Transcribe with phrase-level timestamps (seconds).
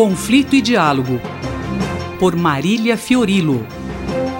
[0.00, 1.20] Conflito e Diálogo,
[2.18, 3.66] por Marília Fiorilo.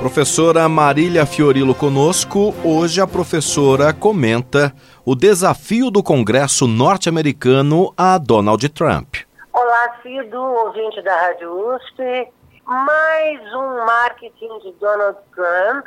[0.00, 2.54] Professora Marília Fiorilo conosco.
[2.64, 4.72] Hoje a professora comenta
[5.04, 9.16] o desafio do Congresso norte-americano a Donald Trump.
[9.52, 12.32] Olá, Cido, ouvinte da Rádio USP.
[12.64, 15.84] Mais um marketing de Donald Trump,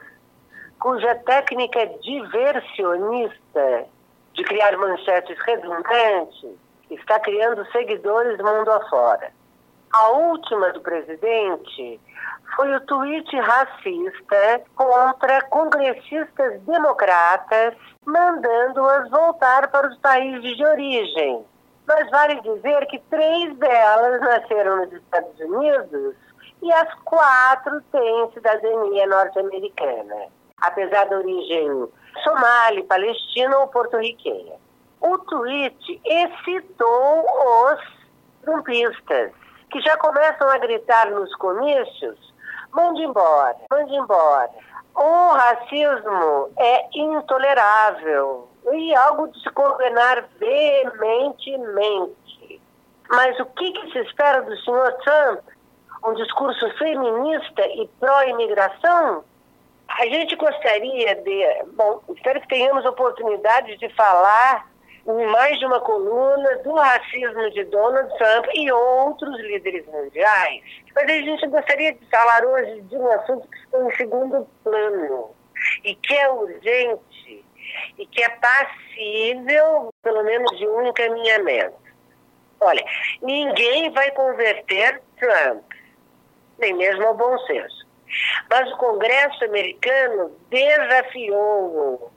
[0.79, 3.85] cuja técnica é diversionista
[4.35, 6.51] de criar manchetes redundantes
[6.91, 9.31] está criando seguidores mundo afora.
[9.93, 12.01] A última do presidente
[12.55, 21.45] foi o tweet racista contra congressistas democratas, mandando-as voltar para os países de origem.
[21.87, 26.15] Mas vale dizer que três delas nasceram nos Estados Unidos
[26.63, 30.27] e as quatro têm cidadania norte-americana,
[30.59, 31.87] apesar da origem
[32.23, 34.55] somali, palestina ou porto-riquenha.
[35.01, 37.25] O tweet excitou
[37.67, 37.79] os
[38.41, 39.31] trumpistas,
[39.73, 42.17] que já começam a gritar nos comícios:
[42.71, 44.49] mande embora, mande embora.
[44.95, 52.61] O racismo é intolerável e algo de se condenar veementemente.
[53.09, 55.39] Mas o que, que se espera do senhor Trump?
[56.05, 59.23] Um discurso feminista e pró-imigração?
[59.87, 61.63] A gente gostaria de.
[61.73, 64.67] Bom, espero que tenhamos oportunidade de falar
[65.05, 70.63] em mais de uma coluna do racismo de Donald Trump e outros líderes mundiais.
[70.95, 75.35] Mas a gente gostaria de falar hoje de um assunto que está em segundo plano
[75.83, 77.45] e que é urgente
[77.97, 81.83] e que é passível, pelo menos, de um encaminhamento.
[82.61, 82.83] Olha,
[83.21, 85.63] ninguém vai converter Trump,
[86.59, 87.83] nem mesmo ao bom senso.
[88.49, 92.11] Mas o Congresso americano desafiou-o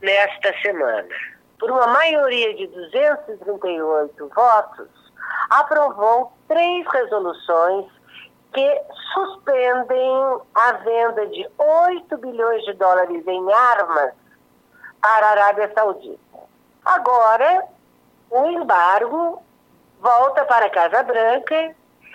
[0.00, 4.88] nesta semana por uma maioria de 238 votos,
[5.50, 7.86] aprovou três resoluções
[8.52, 14.12] que suspendem a venda de 8 bilhões de dólares em armas
[15.00, 16.18] para a Arábia Saudita.
[16.84, 17.64] Agora,
[18.30, 19.42] o embargo
[20.00, 21.74] volta para a Casa Branca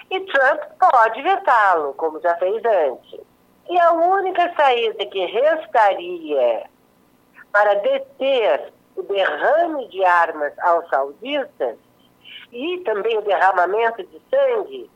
[0.09, 3.19] e Trump pode vetá-lo, como já fez antes.
[3.69, 6.63] E a única saída que restaria
[7.51, 11.77] para deter o derrame de armas aos sauditas
[12.51, 14.89] e também o derramamento de sangue,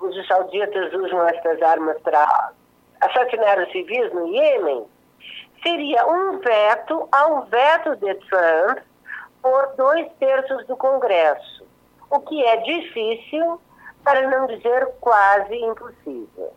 [0.00, 2.52] os sauditas usam estas armas para
[3.00, 4.86] assassinar os civis no Iêmen,
[5.62, 8.78] seria um veto ao veto de Trump
[9.40, 11.66] por dois terços do Congresso,
[12.10, 13.60] o que é difícil,
[14.04, 16.52] para não dizer quase impossível.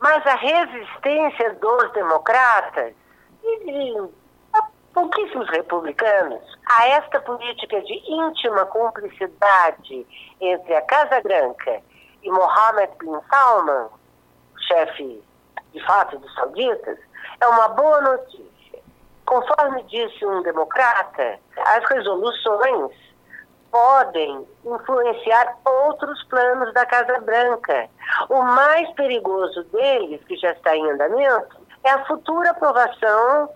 [0.00, 2.94] Mas a resistência dos democratas
[3.42, 3.64] e
[4.98, 10.04] pouquíssimos republicanos a esta política de íntima cumplicidade
[10.40, 11.80] entre a Casa Branca
[12.20, 13.86] e Mohammed bin Salman,
[14.66, 15.22] chefe
[15.72, 16.98] de fato dos sauditas,
[17.40, 18.80] é uma boa notícia.
[19.24, 22.90] Conforme disse um democrata, as resoluções
[23.70, 27.88] podem influenciar outros planos da Casa Branca.
[28.28, 33.48] O mais perigoso deles, que já está em andamento, é a futura aprovação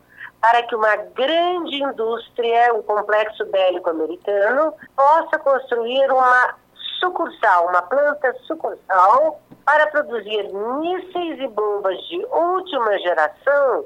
[0.43, 6.57] para que uma grande indústria, um complexo bélico americano, possa construir uma
[6.99, 13.85] sucursal, uma planta sucursal para produzir mísseis e bombas de última geração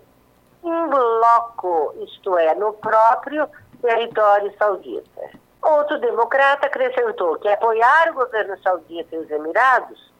[0.64, 3.46] em bloco, isto é, no próprio
[3.82, 5.30] território saudita.
[5.62, 10.10] Outro democrata acrescentou que apoiar o governo saudita e os Emirados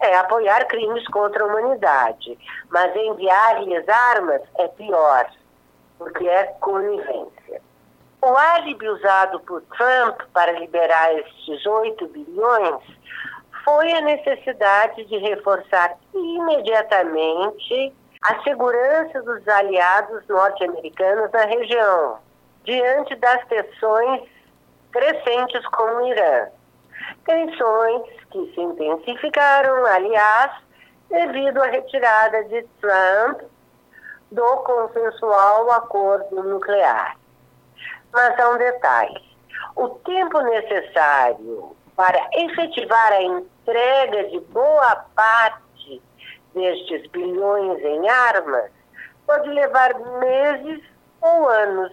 [0.00, 5.26] é apoiar crimes contra a humanidade, mas enviar-lhes armas é pior
[5.98, 7.60] porque é conivência.
[8.22, 12.82] O álibi usado por Trump para liberar esses 8 bilhões
[13.64, 22.18] foi a necessidade de reforçar imediatamente a segurança dos aliados norte-americanos na região,
[22.64, 24.22] diante das tensões
[24.90, 26.48] crescentes com o Irã.
[27.24, 30.52] Tensões que se intensificaram, aliás,
[31.08, 33.42] devido à retirada de Trump
[34.30, 37.16] do consensual acordo nuclear.
[38.12, 39.22] Mas há um detalhe:
[39.74, 46.02] o tempo necessário para efetivar a entrega de boa parte
[46.54, 48.70] destes bilhões em armas
[49.26, 50.82] pode levar meses
[51.20, 51.92] ou anos.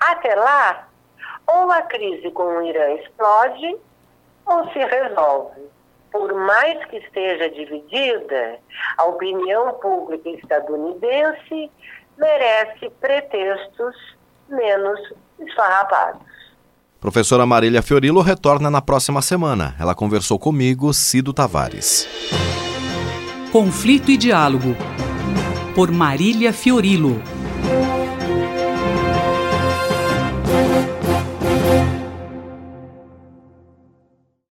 [0.00, 0.88] Até lá,
[1.46, 3.78] ou a crise com o Irã explode
[4.44, 5.75] ou se resolve
[6.16, 8.58] por mais que esteja dividida,
[8.96, 11.70] a opinião pública estadunidense
[12.16, 13.94] merece pretextos
[14.48, 14.98] menos
[15.38, 16.22] esfarrapados.
[16.98, 19.76] Professora Marília Fiorilo retorna na próxima semana.
[19.78, 22.08] Ela conversou comigo, Cido Tavares.
[23.52, 24.74] Conflito e Diálogo,
[25.74, 27.20] por Marília Fiorilo.